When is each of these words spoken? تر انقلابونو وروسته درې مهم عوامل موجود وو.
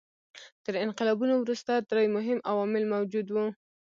تر 0.65 0.73
انقلابونو 0.85 1.33
وروسته 1.37 1.71
درې 1.89 2.05
مهم 2.15 2.39
عوامل 2.49 2.83
موجود 2.93 3.27
وو. 3.29 3.45